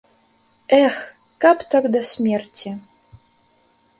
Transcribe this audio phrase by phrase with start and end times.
[0.83, 0.95] Эх,
[1.43, 2.69] каб так да смерці!